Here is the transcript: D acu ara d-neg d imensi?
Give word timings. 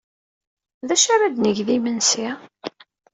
D 0.87 0.89
acu 0.95 1.09
ara 1.13 1.33
d-neg 1.35 1.57
d 1.67 1.69
imensi? 1.77 2.27